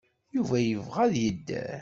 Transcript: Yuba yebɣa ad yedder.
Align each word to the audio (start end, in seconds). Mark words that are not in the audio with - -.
Yuba 0.35 0.57
yebɣa 0.61 0.99
ad 1.05 1.13
yedder. 1.23 1.79